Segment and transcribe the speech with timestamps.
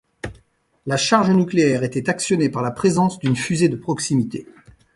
[0.87, 4.47] La charge nucléaire était actionnée par la présence d'une fusée de proximité.